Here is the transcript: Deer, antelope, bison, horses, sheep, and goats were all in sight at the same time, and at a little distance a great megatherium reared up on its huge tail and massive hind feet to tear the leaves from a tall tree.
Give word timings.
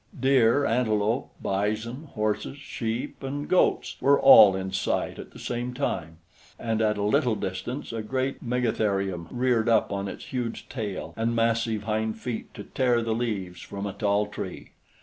Deer, 0.19 0.65
antelope, 0.65 1.29
bison, 1.43 2.05
horses, 2.15 2.57
sheep, 2.57 3.21
and 3.21 3.47
goats 3.47 3.97
were 4.01 4.19
all 4.19 4.55
in 4.55 4.71
sight 4.71 5.19
at 5.19 5.29
the 5.29 5.37
same 5.37 5.75
time, 5.75 6.17
and 6.57 6.81
at 6.81 6.97
a 6.97 7.03
little 7.03 7.35
distance 7.35 7.93
a 7.93 8.01
great 8.01 8.41
megatherium 8.43 9.27
reared 9.29 9.69
up 9.69 9.91
on 9.91 10.07
its 10.07 10.25
huge 10.25 10.67
tail 10.69 11.13
and 11.15 11.35
massive 11.35 11.83
hind 11.83 12.17
feet 12.17 12.51
to 12.55 12.63
tear 12.63 13.03
the 13.03 13.13
leaves 13.13 13.61
from 13.61 13.85
a 13.85 13.93
tall 13.93 14.25
tree. 14.25 14.71